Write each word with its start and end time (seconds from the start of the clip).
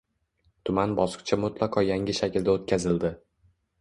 Tuman 0.69 0.95
bosqichi 1.01 1.39
mutlaqo 1.43 1.83
yangi 1.91 2.17
shaklda 2.21 2.57
o‘tkazildi 2.59 3.13